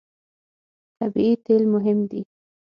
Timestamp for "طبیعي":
0.97-1.33